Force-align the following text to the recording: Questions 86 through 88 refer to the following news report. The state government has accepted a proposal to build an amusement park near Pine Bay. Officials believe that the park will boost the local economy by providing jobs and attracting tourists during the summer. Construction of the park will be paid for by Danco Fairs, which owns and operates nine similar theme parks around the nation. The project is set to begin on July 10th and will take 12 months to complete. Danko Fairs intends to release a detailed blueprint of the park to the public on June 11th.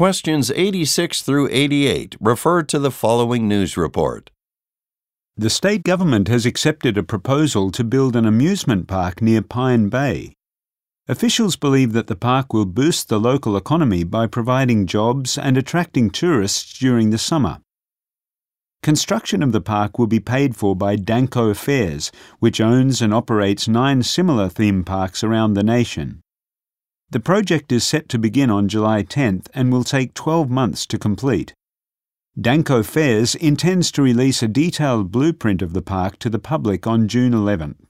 Questions 0.00 0.50
86 0.50 1.20
through 1.20 1.50
88 1.52 2.16
refer 2.22 2.62
to 2.62 2.78
the 2.78 2.90
following 2.90 3.46
news 3.46 3.76
report. 3.76 4.30
The 5.36 5.50
state 5.50 5.82
government 5.82 6.26
has 6.28 6.46
accepted 6.46 6.96
a 6.96 7.02
proposal 7.02 7.70
to 7.72 7.84
build 7.84 8.16
an 8.16 8.24
amusement 8.24 8.88
park 8.88 9.20
near 9.20 9.42
Pine 9.42 9.90
Bay. 9.90 10.32
Officials 11.06 11.56
believe 11.56 11.92
that 11.92 12.06
the 12.06 12.16
park 12.16 12.54
will 12.54 12.64
boost 12.64 13.10
the 13.10 13.20
local 13.20 13.58
economy 13.58 14.02
by 14.02 14.26
providing 14.26 14.86
jobs 14.86 15.36
and 15.36 15.58
attracting 15.58 16.08
tourists 16.08 16.78
during 16.78 17.10
the 17.10 17.18
summer. 17.18 17.58
Construction 18.82 19.42
of 19.42 19.52
the 19.52 19.60
park 19.60 19.98
will 19.98 20.06
be 20.06 20.18
paid 20.18 20.56
for 20.56 20.74
by 20.74 20.96
Danco 20.96 21.54
Fairs, 21.54 22.10
which 22.38 22.58
owns 22.58 23.02
and 23.02 23.12
operates 23.12 23.68
nine 23.68 24.02
similar 24.02 24.48
theme 24.48 24.82
parks 24.82 25.22
around 25.22 25.52
the 25.52 25.62
nation. 25.62 26.22
The 27.12 27.18
project 27.18 27.72
is 27.72 27.82
set 27.82 28.08
to 28.10 28.20
begin 28.20 28.50
on 28.50 28.68
July 28.68 29.02
10th 29.02 29.48
and 29.52 29.72
will 29.72 29.82
take 29.82 30.14
12 30.14 30.48
months 30.48 30.86
to 30.86 30.96
complete. 30.96 31.54
Danko 32.40 32.84
Fairs 32.84 33.34
intends 33.34 33.90
to 33.92 34.02
release 34.02 34.44
a 34.44 34.48
detailed 34.48 35.10
blueprint 35.10 35.60
of 35.60 35.72
the 35.72 35.82
park 35.82 36.20
to 36.20 36.30
the 36.30 36.38
public 36.38 36.86
on 36.86 37.08
June 37.08 37.32
11th. 37.32 37.89